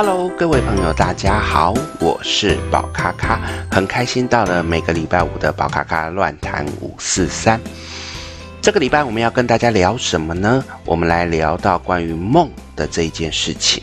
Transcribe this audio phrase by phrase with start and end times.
[0.00, 7.60] Hello，各位朋友，大家好，我是宝卡卡，很开心到了每个礼拜五的宝卡卡乱谈五四三。
[8.62, 10.64] 这个礼拜我们要跟大家聊什么呢？
[10.84, 13.82] 我们来聊到关于梦的这一件事情。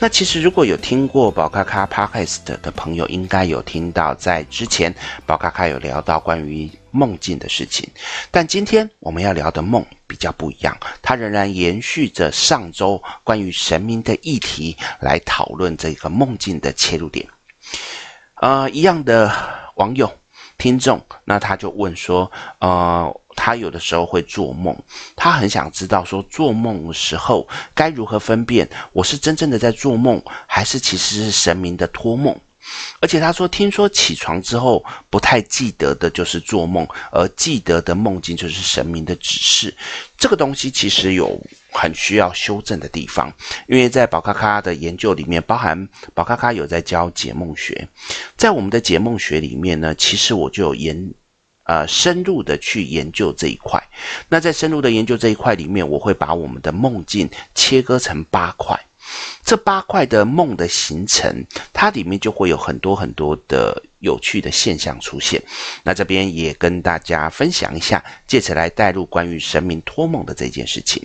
[0.00, 7.88] 那其实如果有听过宝咖咖 Podcast 的朋友，应该有听到在之前宝咖咖有聊到关于梦境的事情。
[8.30, 17.26] 但今天我们要聊的梦比较不一样，它仍然延续着上周关于神明的议题来讨论这个梦境的切入点。
[18.34, 19.32] 呃，一样的
[19.76, 20.12] 网友。
[20.56, 24.76] 听众，那他就问说，呃，他有的时候会做梦，
[25.16, 32.38] 他很想知道说，做梦的时候该如何分辨我是真正的在做梦，还是其实是神明的托梦。
[33.00, 39.74] 而且他说，听说起床之后不太记得的就是做梦，而记得的梦境就是神明的指示。
[40.16, 41.38] 这个东西其实有
[41.70, 43.32] 很需要修正的地方，
[43.66, 47.86] 因为在宝咖咖的研究里面，包含宝咖咖有在教解梦学，
[48.36, 51.12] 在我们的解梦学里面呢，其实我就有研
[51.64, 53.82] 呃深入的去研究这一块。
[54.28, 58.78] 那在深入的研究这一块里面，我会把我们的梦境切割成八块。
[59.44, 65.42] 这八块的梦的形成，它里面就会有很多很多的有趣的现象出现。
[65.82, 71.02] 那这边也跟大家分享一下，借此来带入关于神明托梦的这件事情。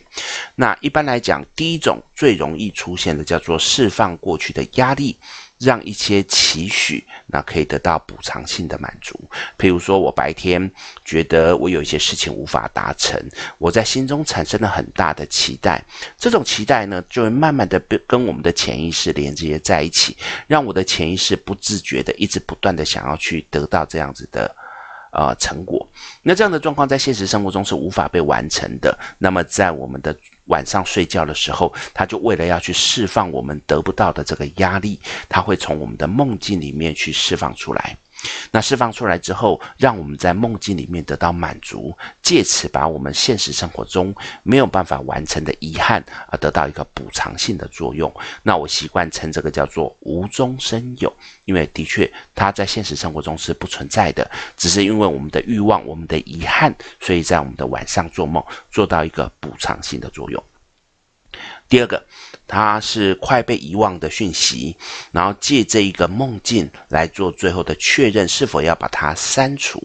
[0.56, 5.18] 那一般来讲，第一种最容易出现的叫做释放过去的压力。
[5.60, 9.20] 让一些期许，那可以得到补偿性的满足。
[9.58, 10.72] 譬如说，我白天
[11.06, 13.22] 觉得我有一些事情无法达成，
[13.58, 15.84] 我在心中产生了很大的期待。
[16.18, 20.16] 这种期待呢，就会慢慢的跟我们的潜意识连接在一起，
[20.48, 24.56] 让我的潜意识不自觉的一直不断的想要去得到这样子的。
[25.12, 25.90] 呃，成果。
[26.22, 28.96] 那这样的状况在现实生活中是无法被完成的。
[29.18, 30.16] 那么在我们的
[30.50, 37.98] 晚上睡觉的时候，他就为了要去释放我们得不到的这个压力，他会从我们的梦境里面去释放出来。
[38.52, 44.13] 那释放出来之后，让我们在梦境里面得到满足，借此把我们现实生活中
[44.44, 48.13] 没有办法完成的遗憾，而得到一个补偿性的作用。
[48.44, 51.16] 那我习惯称这个叫做无中生有，
[51.46, 60.44] 因为的确它在现实生活中是不存在的，只是因为我们的欲望、我们的遗憾，所以在我们的晚上做梦，做到一个补偿性的作用。
[61.68, 62.03] 第二个，
[62.50, 64.76] 它是快被遗忘的讯息，
[65.12, 69.82] 然后借这一个梦境来做最后的确认，是否要把它删除。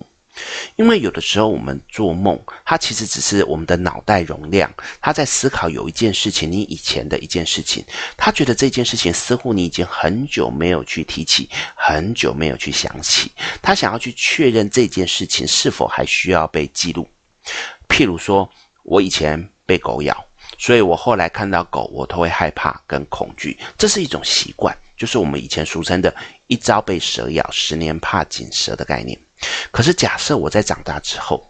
[0.75, 4.69] 因为有的时候我们做梦，它其实只是我们的脑袋容量，
[5.01, 7.85] 他在思考有一件事情，你以前的一件事情，
[8.17, 13.31] 他觉得这件事情似乎你已经很久没有去提起，很久没有去想起，
[13.63, 17.07] 他想要去确认这件事情是否还需要被记录。
[17.89, 18.51] 譬如说，
[18.83, 20.27] 我以前被狗咬。
[20.59, 26.15] 所以我后来看到狗，我都会害怕跟恐惧，这是一种习惯，就是我们以前俗称的
[26.47, 29.19] “一朝被蛇咬，十年怕井蛇”的概念。
[29.71, 31.45] 可是假设我在长大之后，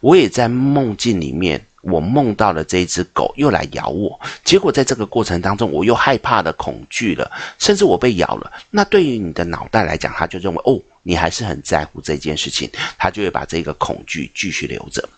[0.00, 8.52] 我也在梦境里面，我梦到了这一只狗又来咬我，结果在这个过程当中，我又害怕的恐惧了，甚至我被咬了。
[8.70, 15.08] 那对于你的脑袋来讲，他就认为哦，你还是很在乎这件事情，他就会把这个恐惧继续留着。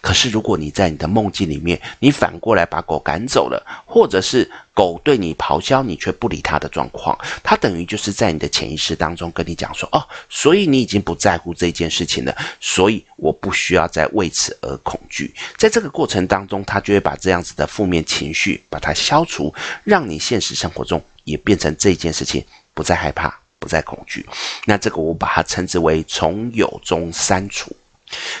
[0.00, 19.54] 可是，如果你在你的梦境里面，你反过来把狗赶走了，或者是狗对你咆哮，你却不理它的状况，它等于就是在你的潜意识当中跟你讲说：“哦，所以你已经不在乎这件事情了，所以我不需要再为此而恐惧。”在这个过程当中，它就会把这样子的负面情绪把它消除，
[19.84, 24.24] 让你现实生活中也变成这件事情不再害怕，不再恐惧。
[24.66, 27.74] 那这个我把它称之为从有中删除。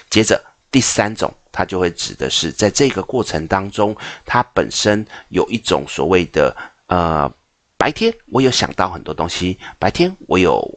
[0.08, 0.40] 接着。
[0.74, 3.96] 第三种，它就会指的是在这个过程当中，
[4.26, 6.52] 它本身有一种所谓的
[6.88, 7.32] 呃，
[7.76, 10.68] 白天我有想到很多东西，白天我有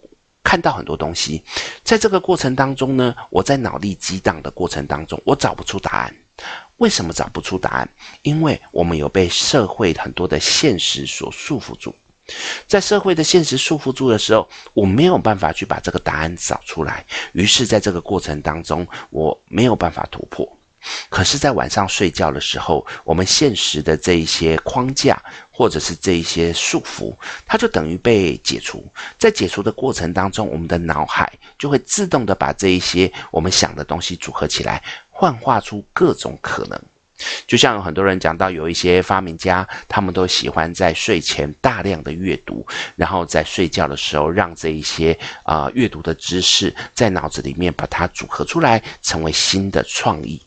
[0.43, 1.43] 看到很多东西，
[1.83, 6.15] 在这个过程当中呢，我在脑力激荡的过程当中，我找不出答案。
[6.77, 7.89] 为什么找不出答案？
[8.21, 11.95] 因为我们有被社会很多的现实所束缚住。
[12.67, 17.05] 在社会的现实束缚住的时候，我没有办法去把这个答案找出来。
[17.31, 20.47] 于是，在这个过程当中，我没有办法突破。
[21.09, 25.21] 可是，在晚上睡觉的时候，我们现实的这一些框架，
[25.51, 27.13] 或者是这一些束缚，
[27.45, 28.85] 它就等于被解除。
[29.17, 36.79] 在解除的过程当中，我们的脑海就会自动的把这一些我们想的东西组合起来，幻化出各种可能。
[37.47, 42.65] 就像很多人讲到，有一些发明家，他们都喜欢在睡前大量的阅读，
[42.95, 50.41] 然后在睡觉的时候，让这一些啊阅读的知识在脑子里面把它组合出来，成为新的创意。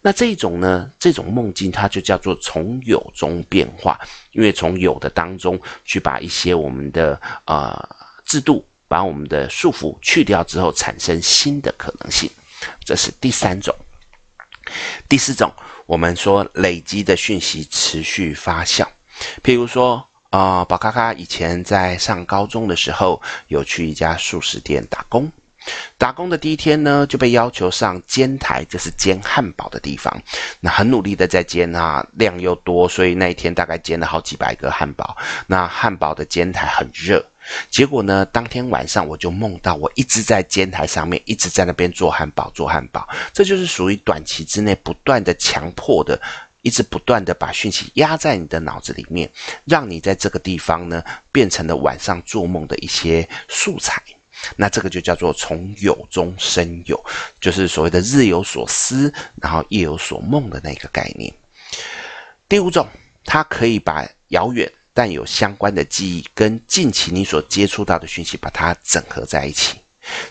[0.00, 4.00] 那这种呢，这种梦境它就叫做从有中变化，
[4.32, 7.88] 因为从有的当中去把一些我们的呃
[8.24, 12.30] 制度，把我们的束缚去掉之后，产生新的可能性。
[12.82, 13.74] 这是第三种。
[15.08, 15.52] 第四种，
[15.88, 18.86] 我们说累积的讯息持续发酵，
[19.42, 20.04] 譬如说。
[20.30, 25.32] 啊、呃，宝咖咖以前在上高中的时候，有去一家素食店打工。
[25.96, 30.22] 打工的第一天呢，就被要求上煎台，这是煎汉堡的地方。
[30.60, 35.16] 那很努力的在煎啊，量又多，所以那一天大概煎了好几百个汉堡。
[35.46, 37.24] 那汉堡的煎台很热，
[37.70, 43.08] 结果呢，当天晚上我就梦到我一直在煎台上面，一直在那边做汉堡，做汉堡。
[43.32, 46.20] 这就是属于短期之内不断的强迫的。
[46.62, 49.30] 一直不断的把讯息压在你的脑子里面，
[49.64, 54.02] 让你在这个地方呢，变成了晚上做梦的一些素材。
[54.56, 56.98] 那这个就叫做从有中生有，
[57.40, 61.32] 就是所谓的日有所思，然后夜有所梦的那个概念。
[62.48, 62.86] 第五种，
[63.24, 69.78] 它可以把遥远但有相关的记忆跟近期你所接触到的讯息，把它整合在一起。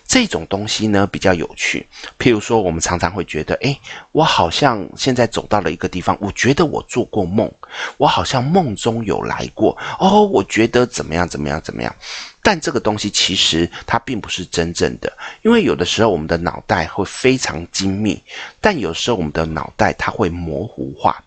[0.08, 1.86] 这种东西呢，比较有趣，
[2.18, 3.78] 譬如说，我们常常会觉得，诶，
[4.14, 7.52] 我好像现在走到了一个地方，我觉得我做过梦，
[7.98, 11.94] 我好像梦中有来过，哦，我觉得怎么样怎么样怎么样，
[12.42, 15.12] 但这个东西其实它并不是真正的，
[15.42, 18.22] 因为有的时候我们的脑袋会非常精密，
[18.62, 21.22] 但有时候我们的脑袋它会模糊化，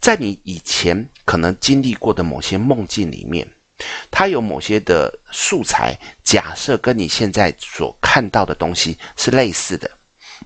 [0.00, 3.48] 在你以前可能经历过的某些梦境里面。
[4.10, 9.90] 它有某些的素材，假设跟你现在所看到的东西是类似的，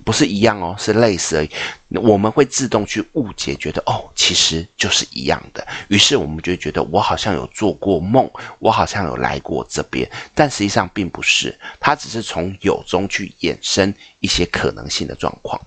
[0.03, 1.49] 不是一样哦，是类似而已。
[1.89, 5.65] 我们会自动去误解，觉得哦，其实就是一样的。
[5.87, 11.57] 于是我们就觉得，我好像有做过梦，我好像有来过这边，但实际上并不是。
[11.79, 15.59] 它只是从有中去衍生一些可能性的状况。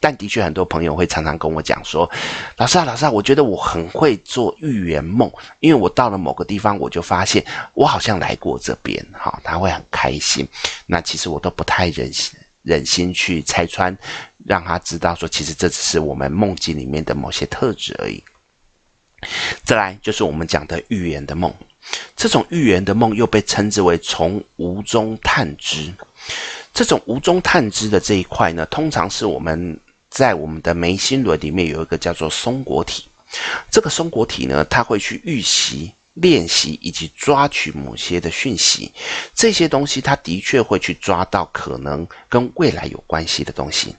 [0.00, 2.10] 但的确，很多朋友会常常跟我讲说
[2.58, 7.44] ：“老师啊，老师啊，我觉得我很会做预言梦，因为我到了某个地方，我就发现
[7.74, 10.46] 我好像来过这边。”哈，他会很开心。
[10.86, 13.96] 那其实我都不太忍心忍心去拆穿，
[14.46, 18.22] 让他知道说，其实这只是我们梦境里面的某些特质而已。
[19.64, 21.52] 再来就是我们讲的预言的梦，
[22.14, 25.92] 这种预言的梦又被称之为从无中探知。
[26.74, 29.78] 这种无中探知的这一块呢，通常是我们
[30.10, 33.04] 在我们的眉心轮里面有一个叫做松果体。
[33.70, 38.92] 这个松果体呢，它会去预习、练习以及抓取某些的讯息。
[39.34, 43.94] 这些东西，它的确会去抓到可能跟未来有关系的东西。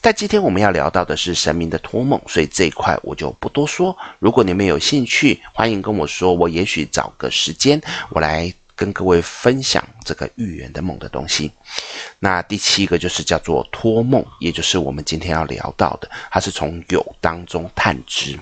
[0.00, 3.96] 但今天我们要聊到的是神明的托梦，所以这一块我就不多说。
[4.20, 8.54] 如果你们有兴趣，欢迎跟我说，我也许找个时间，我来。
[8.78, 11.50] 跟各位分享这个预言的梦的东西。
[12.20, 18.38] 那第七个就是叫做托梦，也就是我们今天要聊到的，它是从有当中探知。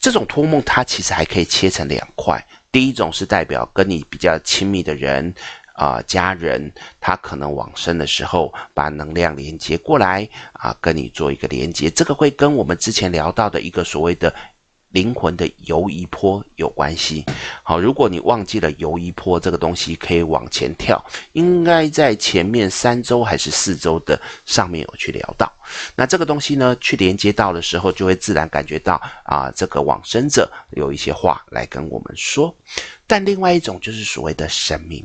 [0.00, 2.42] 这种托梦它其实还可以切成两块，
[2.72, 5.34] 第一种是代表跟你比较亲密的人
[5.74, 14.34] 啊、家人，他可能往生的时候把能量连接过来啊、跟你做一个连接，这个会跟我们之前聊到的一个所谓的。
[14.94, 17.26] 灵魂的游移波有关系。
[17.64, 25.52] 好，如果你忘记了游移波这个东西，可以往前跳，应该在前面三周还是四周的上面有去聊到。
[25.96, 32.54] 那这个东西呢，去连接到的时候，就会自然感觉到啊，这个往生者有一些话来跟我们说。
[33.08, 35.04] 但另外一种就是所谓的神明，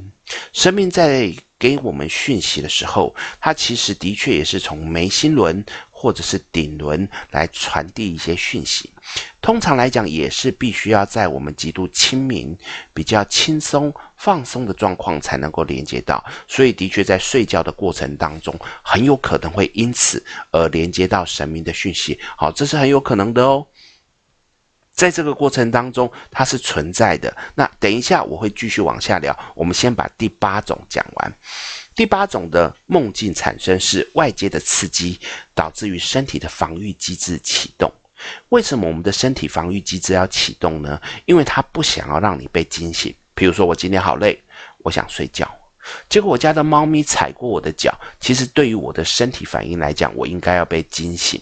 [0.53, 8.89] 神明在给我们讯息的时候，它其实的确也是从眉心轮或者是顶轮来传递一些讯息。
[9.41, 12.57] 通常来讲，也是必须要在我们极度清明、
[12.93, 16.23] 比较轻松、放松的状况才能够连接到。
[16.47, 22.17] 所以，的确在睡觉的过程当中，很有可能会因此而连接到神明的讯息。
[22.37, 23.65] 好，这是很有可能的哦。
[24.99, 27.33] 在这个过程当中，它是存在的。
[27.55, 29.33] 那等一下我会继续往下聊。
[29.55, 31.33] 我们先把第八种讲完。
[31.95, 35.17] 第八种的梦境产生是外界的刺激，
[35.55, 37.89] 导致于身体的防御机制启动。
[38.49, 41.01] 为什么我们的身体防御机制要启动呢？
[41.23, 43.15] 因为它不想要让你被惊醒。
[43.33, 44.37] 比如说，我今天好累，
[44.79, 45.49] 我想睡觉，
[46.09, 47.97] 结果我家的猫咪踩过我的脚。
[48.19, 51.41] 其实对于我的身体反应来讲，我应该要被惊醒。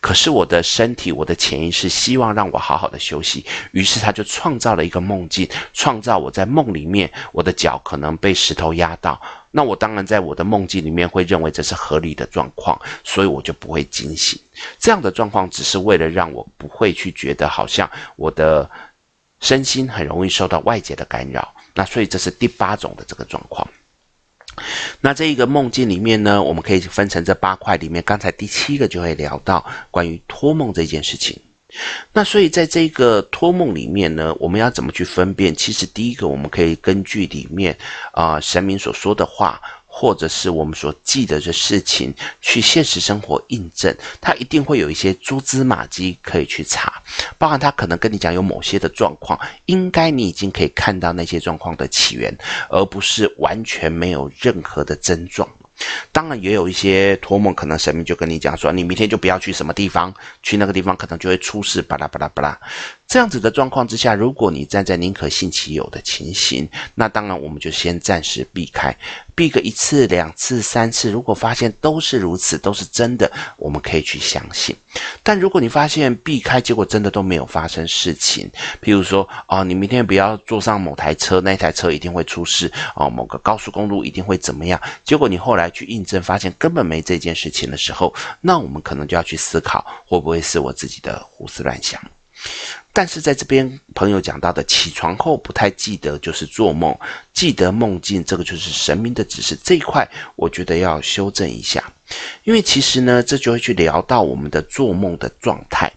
[0.00, 9.20] 可是我的身体，我的潜意识希望让我好好的休息，于是他就创造了一个梦境，创造我在梦里面，我的脚可能被石头压到。
[9.50, 14.38] 那我当然在我的梦境里面会认为这是合理的状况，所以我就不会惊醒。
[14.78, 18.68] 这样的状况只是为了让我不会去觉得好像我的
[19.40, 21.54] 身心很容易受到外界的干扰。
[21.74, 23.66] 那所以这是第八种的这个状况。
[25.00, 31.38] 那这一个梦境里面呢，我们可以分成这八块里面，刚才第七个就会聊到关于托梦这件事情。
[32.12, 35.54] 那所以在这个托梦里面呢，我们要怎么去分辨？
[35.54, 37.76] 其实第一个，我们可以根据里面
[38.12, 39.60] 啊、神明所说的话。
[39.96, 47.00] 或者是我们所记得的事情，去现实生活印证，它一定会有一些蛛丝马迹可以去查，
[47.38, 52.36] 包含他可能跟你讲有某些的状况，应该你已经可以看到那些状况的起源，
[52.68, 55.48] 而不是完全没有任何的症状。
[56.10, 62.58] 当然，也有一些托梦，可能神明就跟你讲说，你明天就不要去什么地方，去那个地方可能就会出事，巴拉巴拉巴拉。
[63.06, 68.96] 这样子的状况之下，如果你站在宁可信其有的情形，那当然我们就先暂时避开，
[69.36, 74.74] 避个一次、两次、三次，如果发现都是如此，都是真的，我们可以去相信。
[75.22, 78.50] 但如果你发现避开，结果真的都没有发生事情，
[78.82, 92.00] 譬如说，哦，你明天不要坐上某台车，那台车一定会出事，哦，某个高速公路一定会怎么样，结果你后来去印证，发现根本没这件事情的时候，那我们可能就要去思考，会不会是我自己的胡思乱想。
[92.96, 96.96] 但是在这边，朋友讲到的起床后不太记得，就是做梦，
[97.32, 101.92] 记得梦境，这个就是神明的指示这一块，我觉得要修正一下，
[102.44, 105.92] 因为其实呢，这就会去聊到我们的做梦的状态。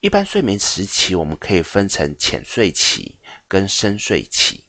[0.00, 4.64] 一般睡眠时期，我们可以分成浅睡期跟深睡期，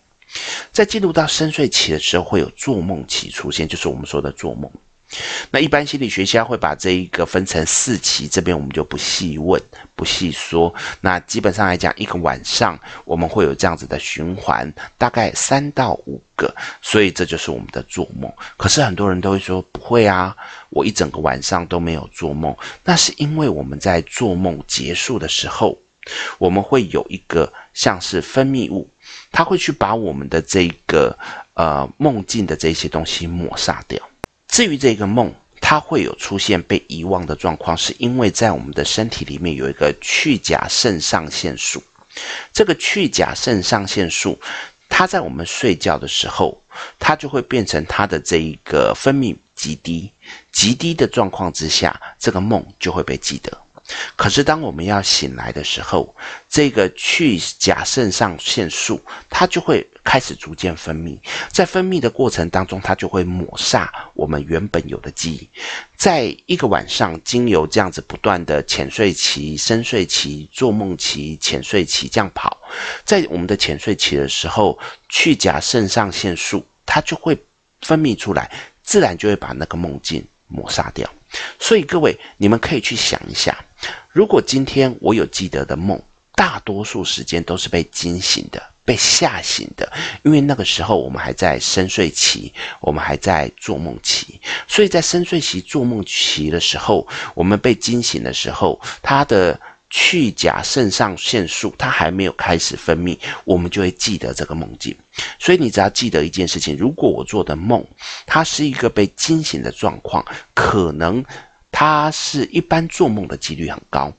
[0.74, 4.70] 在进入到深睡期的时候，会有做梦期出现，就是我们说的做梦。
[5.50, 9.62] 那一般心理学家会把这一个分成四期，这边我们就不细问、
[9.96, 10.74] 不细说。
[11.02, 18.32] 那基本上来讲，一个晚上我们会有这样子的循环，大概三到五个，所以这就是我们的做梦。
[18.56, 20.36] 可是很多人都会说不会啊，
[20.70, 22.56] 我一整个晚上都没有做梦。
[22.86, 25.78] 那是因为我们在做梦结束的时候，
[26.38, 28.90] 我们会有一个像是分泌物，
[29.32, 31.18] 它会去把我们的这个
[31.54, 34.02] 呃梦境的这些东西抹杀掉。
[34.52, 41.82] 至于这个梦，它会有出现被遗忘的状况，是因为在我们的身体里面有一个去甲肾上腺素。
[42.52, 44.38] 这个去甲肾上腺素，
[44.90, 46.62] 它在我们睡觉的时候，
[47.00, 50.12] 它就会变成它的这一个分泌极低，
[50.52, 53.58] 极低的状况之下，这个梦就会被记得。
[54.16, 56.16] 可是当我们要醒来的时候，
[56.50, 61.20] 这个去甲肾上腺素它就会开始逐渐分泌，
[61.50, 65.48] 在分泌的过程当中，它就会抹煞我们原本有的记忆。
[65.96, 72.58] 在一个晚上，经由这样子不断的浅睡期、深睡期、做梦期、浅睡期这样跑，
[73.06, 74.78] 在我们的浅睡期的时候，
[75.10, 77.38] 去甲肾上腺素它就会
[77.82, 78.52] 分泌出来，
[78.84, 81.08] 自然就会把那个梦境抹杀掉。
[81.60, 83.58] 所以各位，你们可以去想一下，
[84.10, 86.02] 如果今天我有记得的梦，
[86.34, 89.92] 大多数时间都是被惊醒的、被吓醒的，
[90.24, 99.60] 因为那个时候我们还在深睡期，我们还在做梦期，所以在深睡期、做梦期的时候，我们被惊醒的时候，他的。
[99.94, 104.96] 去甲肾上腺素，它还没有开始分泌，我们就会记得这个梦境。
[105.38, 107.86] 所以你只要记得一件事情：如果我做的梦，
[108.26, 111.24] 它是一个被惊醒的状况，可能
[111.72, 114.14] 它是一般做梦的几率很高，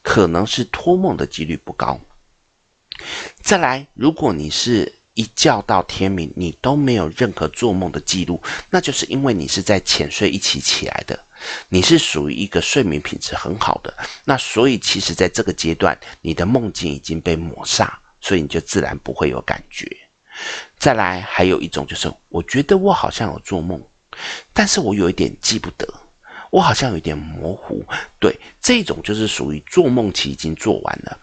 [0.00, 1.98] 可能是托梦的几率不高。
[3.42, 8.40] 再来，如果你是一觉到天明，你都没有任何做梦的记录，
[8.70, 11.18] 那就是因为你是在浅睡一起起来的。
[11.68, 13.94] 你是属于一个睡眠品质很好的，
[14.24, 17.88] 那所以其实在这个阶段，你的梦境已经被抹煞，
[18.20, 19.96] 所以你就自然不会有感觉。
[20.78, 23.82] 再来，还有一种就是，我觉得我好像有做梦，
[24.52, 25.86] 但是我有一点记不得，
[26.50, 27.84] 我好像有点模糊。
[28.18, 31.18] 对，这种就是属于做梦期已经做完了。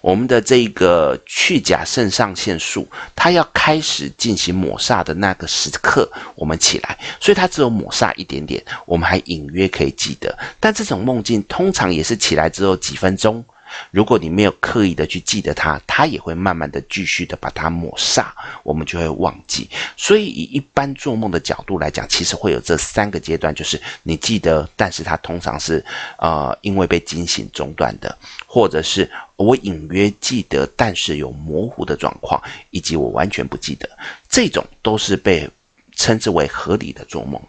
[0.00, 10.36] 我们的这个去甲肾上腺素，它要开始进行抹煞的那个时刻，我们起来，所以它只有抹煞一点点，我们还隐约可以记得。
[10.60, 13.44] 但这种梦境通常也是起来之后几分钟。
[13.90, 18.26] 如果你没有刻意的去记得它，它也会慢慢的继续的把它抹煞，
[18.62, 19.68] 我们就会忘记。
[19.96, 25.84] 所以以一般做梦的角度来讲，其实会有这三个阶段，就是你记得，但是它通常是
[26.18, 28.16] 呃因为被惊醒中断的，
[28.46, 33.88] 或者是我隐约记得，但是有模糊的状况，以及我完全不记得，
[34.28, 35.48] 这种都是被
[35.94, 37.40] 称之为合理的做梦。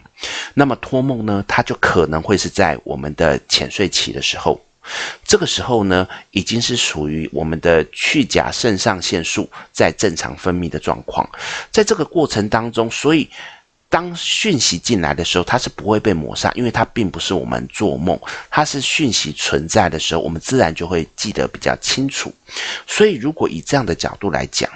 [0.53, 4.59] 那么托梦呢，它就可能会是在我们的浅睡期的时候。
[5.23, 11.29] 这个时候呢，已经是属于我们的去甲肾上腺素在正常分泌的状况。
[11.71, 13.29] 在这个过程当中，所以
[13.89, 22.33] 当讯息进来的时候，它是不会被抹杀，因为它并不是我们做梦，它是讯息存在的时候，我们自然就会记得比较清楚。
[22.85, 24.69] 所以，如果以这样的角度来讲，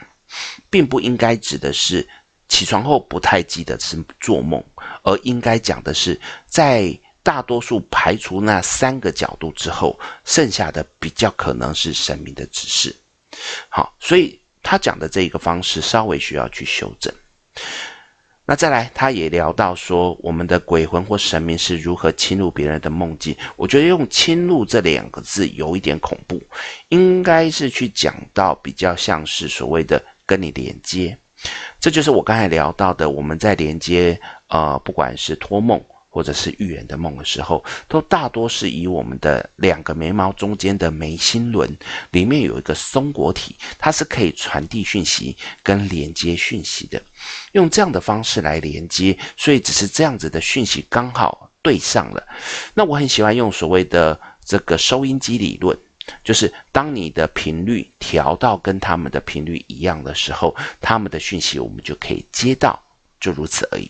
[0.70, 2.08] 并不应该指的是
[2.48, 4.64] 起床后不太记得是做梦，
[5.04, 12.96] 而应该讲的是，在大多数排除那三个角度之后，剩下的比较可能是神明的指示。
[13.70, 17.14] 好，所以他讲的这一个方式稍微需要去修正。
[18.44, 23.34] 那再来，他也聊到说，我们的鬼魂或神明是如何侵入别人的梦境。
[23.56, 26.42] 我觉得用“侵入”这两个字有一点恐怖，
[26.90, 31.18] 应该是去讲到比较像是所谓的跟你连接。
[31.80, 35.82] 这就是我刚才聊到的，我们在连接，呃，不管是托梦
[36.14, 41.78] 或者是预言的梦的时候，都大多是以我们的两个眉毛中间的眉心轮
[42.12, 47.02] 里面有一个松果体，它是可以传递讯息跟连接讯息的，
[47.54, 52.28] 用这样的方式来连接，所以只是这样子的讯息刚好对上了。
[52.74, 55.78] 那我很喜欢用所谓的这个收音机理论。
[56.24, 62.78] 就是当你的频率调到跟他们的频率一样的时候，他们的讯息我们就可以接到，
[63.20, 63.90] 就如此而已。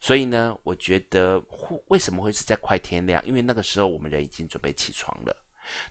[0.00, 1.42] 所以呢，我觉得
[1.86, 3.24] 为什么会是在快天亮？
[3.26, 5.36] 因为那个时候我们人已经准备起床了。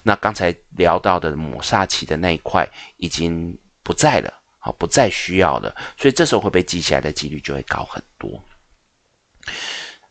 [0.02, 5.74] 那刚才聊到的抹煞期的那一块已经不在了，好，不再需要了。
[5.96, 8.42] 所以这时候会被记起来的几率就会高很多。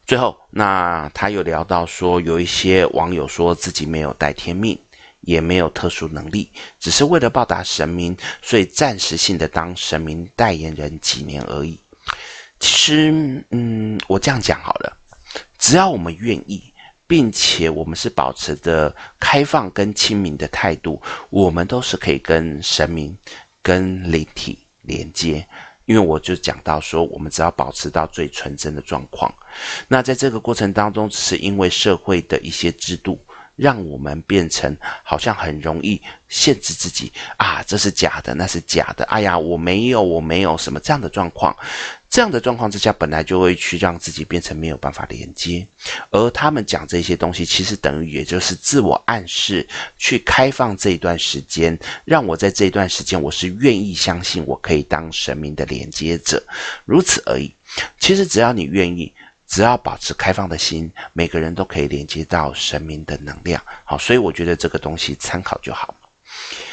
[0.06, 4.78] 最后，那他又聊到说，有一些网友说自己没有带天命。
[5.22, 6.50] 也没有特殊能力，
[6.80, 11.78] 只是为了报答神明，所以暂时性的当神明代言人几年而已。
[12.60, 14.98] 其实，嗯，我这样讲好了，
[15.58, 16.62] 只要我们愿意，
[17.08, 23.18] 并且我们是保持着开放跟亲民的态度，我们都是可以跟神明、
[23.62, 25.46] 跟灵体连接。
[25.86, 29.34] 因为我就讲到说，我们只要保持到最纯真的状况，
[29.88, 33.18] 那在这个过程当中，只是因为社会的一些制度。
[33.60, 39.04] 让我们变成好像很容易限制自己啊，这是假的，那是假的。
[39.06, 41.56] 哎呀，我没有，我没有什么这样的状况。
[42.10, 45.68] 这样的状况之下，本来就会去让自己变成没有办法连接。
[46.10, 49.68] 而他们讲这些东西，其实等于也就是自我暗示，
[49.98, 56.42] 去开放这一段时间，让我在这一段时间，我是愿意相信我可以当神明的连接者，
[56.86, 57.54] 如此而已。
[58.00, 59.14] 其实只要你愿意。
[59.50, 63.62] 只要保持开放的心，每个人都可以连接到神明的能量。
[63.84, 65.94] 好，所以我觉得这个东西参考就好。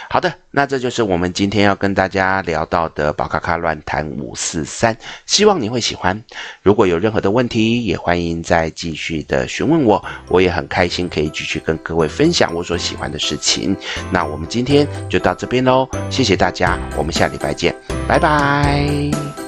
[0.09, 6.23] 好的，那这就是我们今天要跟大家聊到的宝咖咖乱谈五四三，希望你会喜欢。
[6.63, 13.75] 如果有任何的问题，也欢迎再继续的询问我，我也很开心可以继续跟各位分享我所喜欢的事情。
[14.13, 17.75] 那我们今天就到这边喽，谢谢大家，我们下礼拜见，
[18.07, 19.46] 拜拜。